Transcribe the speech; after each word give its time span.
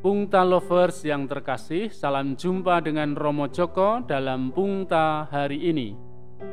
Pungta 0.00 0.40
Lovers 0.48 1.04
yang 1.04 1.28
terkasih, 1.28 1.92
salam 1.92 2.32
jumpa 2.32 2.80
dengan 2.80 3.12
Romo 3.12 3.52
Joko 3.52 4.00
dalam 4.00 4.48
Pungta 4.48 5.28
hari 5.28 5.68
ini. 5.68 5.92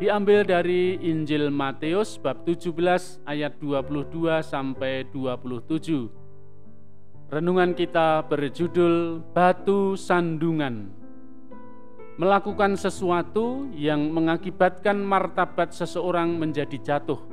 Diambil 0.03 0.43
dari 0.43 0.99
Injil 0.99 1.47
Matius 1.47 2.19
bab 2.19 2.43
17 2.43 2.75
ayat 3.23 3.55
22 3.63 4.43
sampai 4.43 5.07
27. 5.15 6.11
Renungan 7.31 7.71
kita 7.71 8.27
berjudul 8.27 9.23
Batu 9.31 9.95
Sandungan. 9.95 10.91
Melakukan 12.19 12.75
sesuatu 12.75 13.71
yang 13.71 14.11
mengakibatkan 14.11 14.99
martabat 14.99 15.71
seseorang 15.71 16.35
menjadi 16.35 16.75
jatuh. 16.83 17.23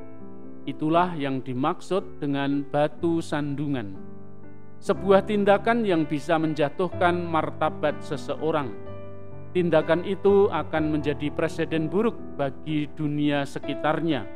Itulah 0.63 1.19
yang 1.19 1.43
dimaksud 1.43 2.23
dengan 2.23 2.63
batu 2.63 3.19
sandungan 3.19 4.14
sebuah 4.81 5.27
tindakan 5.29 5.83
yang 5.87 6.07
bisa 6.09 6.39
menjatuhkan 6.39 7.15
martabat 7.27 7.99
seseorang. 8.03 8.73
Tindakan 9.55 10.03
itu 10.03 10.51
akan 10.51 10.91
menjadi 10.91 11.31
presiden 11.31 11.87
buruk 11.87 12.19
bagi 12.35 12.91
dunia 12.99 13.47
sekitarnya, 13.47 14.27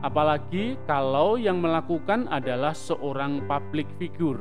apalagi 0.00 0.80
kalau 0.88 1.36
yang 1.36 1.60
melakukan 1.60 2.24
adalah 2.32 2.72
seorang 2.72 3.44
public 3.44 3.84
figure. 4.00 4.40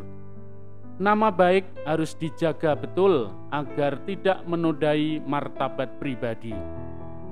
Nama 0.95 1.27
baik 1.27 1.83
harus 1.83 2.15
dijaga 2.15 2.71
betul 2.79 3.27
agar 3.51 3.99
tidak 4.07 4.47
menodai 4.47 5.19
martabat 5.19 5.99
pribadi. 5.99 6.55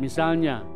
Misalnya, 0.04 0.68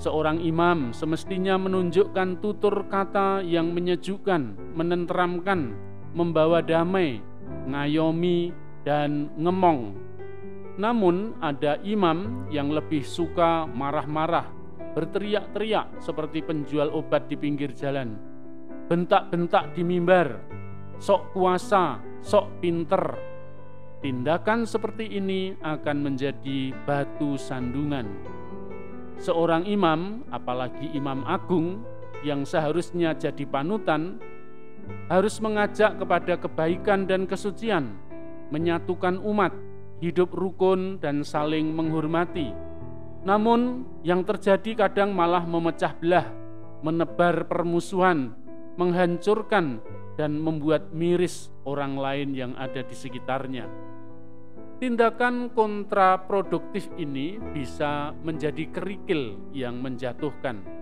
seorang 0.00 0.40
imam 0.40 0.96
semestinya 0.96 1.60
menunjukkan 1.60 2.40
tutur 2.40 2.88
kata 2.88 3.44
yang 3.44 3.76
menyejukkan, 3.76 4.56
menenteramkan, 4.72 5.76
membawa 6.12 6.60
damai, 6.64 7.22
ngayomi, 7.66 8.54
dan 8.82 9.28
ngemong. 9.36 9.94
Namun 10.80 11.36
ada 11.44 11.76
imam 11.84 12.48
yang 12.48 12.72
lebih 12.72 13.04
suka 13.04 13.68
marah-marah, 13.68 14.48
berteriak-teriak 14.96 16.00
seperti 16.00 16.40
penjual 16.40 16.88
obat 16.90 17.28
di 17.28 17.36
pinggir 17.36 17.76
jalan, 17.76 18.16
bentak-bentak 18.88 19.76
di 19.76 19.84
mimbar, 19.84 20.40
sok 20.96 21.36
kuasa, 21.36 22.00
sok 22.24 22.64
pinter. 22.64 23.28
Tindakan 24.00 24.64
seperti 24.64 25.20
ini 25.20 25.52
akan 25.60 25.96
menjadi 26.00 26.72
batu 26.88 27.36
sandungan. 27.36 28.08
Seorang 29.20 29.68
imam, 29.68 30.24
apalagi 30.32 30.88
imam 30.96 31.20
agung, 31.28 31.84
yang 32.24 32.48
seharusnya 32.48 33.12
jadi 33.12 33.44
panutan, 33.44 34.16
harus 35.10 35.42
mengajak 35.42 35.98
kepada 35.98 36.38
kebaikan 36.38 37.04
dan 37.04 37.26
kesucian, 37.26 37.98
menyatukan 38.54 39.18
umat, 39.22 39.50
hidup 39.98 40.30
rukun 40.30 41.02
dan 41.02 41.26
saling 41.26 41.70
menghormati. 41.74 42.54
Namun, 43.26 43.84
yang 44.00 44.24
terjadi 44.24 44.88
kadang 44.88 45.12
malah 45.12 45.44
memecah 45.44 45.92
belah, 45.98 46.30
menebar 46.80 47.44
permusuhan, 47.50 48.32
menghancurkan, 48.80 49.82
dan 50.16 50.36
membuat 50.36 50.92
miris 50.92 51.48
orang 51.64 51.96
lain 51.96 52.36
yang 52.36 52.52
ada 52.56 52.84
di 52.84 52.92
sekitarnya. 52.92 53.64
Tindakan 54.80 55.52
kontraproduktif 55.52 56.88
ini 56.96 57.36
bisa 57.52 58.16
menjadi 58.24 58.68
kerikil 58.72 59.36
yang 59.52 59.76
menjatuhkan 59.80 60.79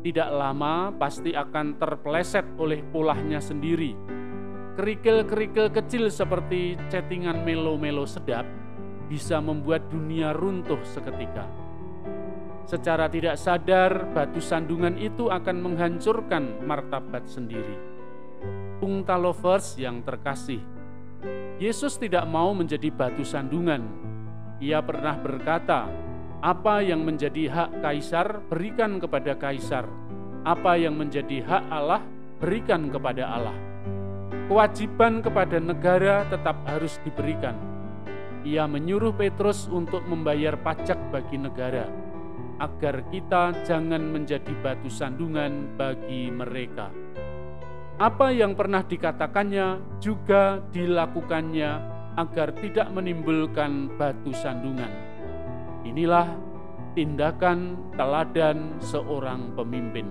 tidak 0.00 0.32
lama 0.32 0.96
pasti 0.96 1.36
akan 1.36 1.76
terpeleset 1.76 2.44
oleh 2.56 2.80
polahnya 2.88 3.36
sendiri. 3.36 3.92
Kerikil-kerikil 4.80 5.68
kecil 5.76 6.08
seperti 6.08 6.80
chattingan 6.88 7.44
melo-melo 7.44 8.08
sedap 8.08 8.48
bisa 9.12 9.42
membuat 9.42 9.92
dunia 9.92 10.32
runtuh 10.32 10.80
seketika. 10.88 11.44
Secara 12.64 13.10
tidak 13.10 13.36
sadar, 13.36 14.14
batu 14.14 14.38
sandungan 14.38 14.94
itu 14.96 15.28
akan 15.28 15.56
menghancurkan 15.58 16.64
martabat 16.64 17.26
sendiri. 17.26 17.76
Pungta 18.78 19.18
lovers 19.20 19.76
yang 19.76 20.00
terkasih, 20.00 20.62
Yesus 21.60 22.00
tidak 22.00 22.24
mau 22.24 22.56
menjadi 22.56 22.88
batu 22.88 23.20
sandungan. 23.20 23.84
Ia 24.64 24.80
pernah 24.80 25.18
berkata, 25.20 25.92
apa 26.40 26.80
yang 26.80 27.04
menjadi 27.04 27.52
hak 27.52 27.84
kaisar, 27.84 28.40
berikan 28.48 28.96
kepada 28.96 29.36
kaisar. 29.36 29.84
Apa 30.40 30.72
yang 30.80 30.96
menjadi 30.96 31.44
hak 31.44 31.64
Allah, 31.68 32.00
berikan 32.40 32.88
kepada 32.88 33.28
Allah. 33.28 33.56
Kewajiban 34.48 35.20
kepada 35.20 35.60
negara 35.60 36.24
tetap 36.32 36.56
harus 36.64 36.96
diberikan. 37.04 37.52
Ia 38.40 38.64
menyuruh 38.64 39.12
Petrus 39.12 39.68
untuk 39.68 40.00
membayar 40.08 40.56
pajak 40.56 40.96
bagi 41.12 41.36
negara, 41.36 41.84
agar 42.56 43.04
kita 43.12 43.52
jangan 43.68 44.00
menjadi 44.00 44.56
batu 44.64 44.88
sandungan 44.88 45.76
bagi 45.76 46.32
mereka. 46.32 46.88
Apa 48.00 48.32
yang 48.32 48.56
pernah 48.56 48.80
dikatakannya 48.80 50.00
juga 50.00 50.64
dilakukannya 50.72 51.70
agar 52.16 52.56
tidak 52.56 52.88
menimbulkan 52.96 53.92
batu 54.00 54.32
sandungan 54.32 55.09
Inilah 55.84 56.28
tindakan 56.92 57.90
teladan 57.96 58.82
seorang 58.82 59.54
pemimpin. 59.56 60.06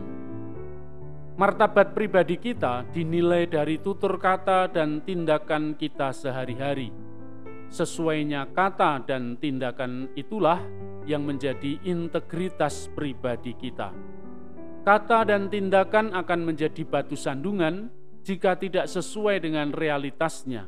Martabat 1.39 1.95
pribadi 1.95 2.35
kita 2.35 2.83
dinilai 2.91 3.47
dari 3.47 3.79
tutur 3.79 4.19
kata 4.19 4.67
dan 4.67 4.99
tindakan 5.07 5.79
kita 5.79 6.11
sehari-hari. 6.11 6.91
Sesuainya 7.71 8.49
kata 8.51 9.07
dan 9.07 9.39
tindakan 9.39 10.11
itulah 10.19 10.59
yang 11.07 11.23
menjadi 11.23 11.79
integritas 11.85 12.91
pribadi 12.91 13.55
kita. 13.55 13.93
Kata 14.83 15.23
dan 15.23 15.47
tindakan 15.47 16.11
akan 16.11 16.39
menjadi 16.43 16.81
batu 16.83 17.13
sandungan 17.13 17.87
jika 18.25 18.59
tidak 18.59 18.89
sesuai 18.91 19.39
dengan 19.39 19.71
realitasnya. 19.71 20.67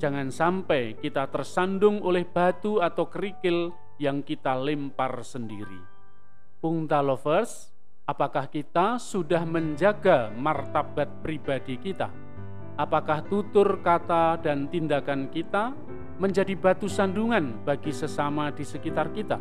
Jangan 0.00 0.32
sampai 0.32 0.96
kita 0.96 1.28
tersandung 1.28 2.00
oleh 2.00 2.24
batu 2.24 2.80
atau 2.80 3.06
kerikil 3.12 3.70
yang 4.00 4.24
kita 4.24 4.56
lempar 4.56 5.20
sendiri. 5.24 5.80
Pungta 6.62 7.02
lovers, 7.02 7.74
apakah 8.06 8.46
kita 8.46 8.96
sudah 9.00 9.42
menjaga 9.42 10.30
martabat 10.32 11.10
pribadi 11.20 11.80
kita? 11.80 12.08
Apakah 12.78 13.26
tutur 13.28 13.84
kata 13.84 14.40
dan 14.40 14.70
tindakan 14.70 15.28
kita 15.28 15.76
menjadi 16.16 16.56
batu 16.56 16.88
sandungan 16.88 17.60
bagi 17.66 17.92
sesama 17.92 18.48
di 18.54 18.64
sekitar 18.64 19.12
kita? 19.12 19.36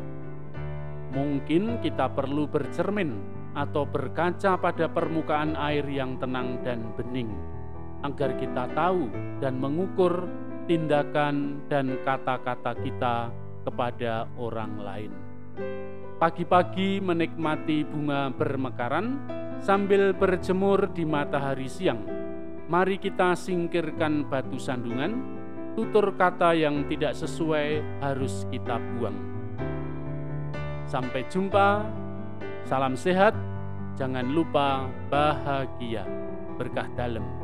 Mungkin 1.11 1.79
kita 1.79 2.11
perlu 2.11 2.47
bercermin 2.47 3.15
atau 3.51 3.83
berkaca 3.83 4.55
pada 4.55 4.87
permukaan 4.87 5.59
air 5.59 5.83
yang 5.91 6.15
tenang 6.19 6.63
dan 6.63 6.91
bening, 6.95 7.31
agar 8.03 8.35
kita 8.39 8.67
tahu 8.71 9.11
dan 9.43 9.59
mengukur 9.59 10.23
tindakan 10.65 11.59
dan 11.67 11.99
kata-kata 12.07 12.71
kita 12.79 13.27
kepada 13.65 14.27
orang 14.37 14.73
lain. 14.81 15.11
Pagi-pagi 16.21 17.01
menikmati 17.01 17.81
bunga 17.81 18.29
bermekaran 18.29 19.17
sambil 19.57 20.13
berjemur 20.13 20.89
di 20.93 21.01
matahari 21.01 21.65
siang. 21.65 22.01
Mari 22.69 23.01
kita 23.01 23.33
singkirkan 23.33 24.29
batu 24.29 24.61
sandungan, 24.61 25.17
tutur 25.73 26.13
kata 26.13 26.53
yang 26.53 26.85
tidak 26.85 27.17
sesuai 27.17 27.81
harus 28.05 28.45
kita 28.53 28.77
buang. 28.77 29.17
Sampai 30.85 31.25
jumpa, 31.25 31.83
salam 32.69 32.93
sehat, 32.93 33.33
jangan 33.97 34.29
lupa 34.29 34.87
bahagia, 35.09 36.05
berkah 36.55 36.87
dalam. 36.93 37.40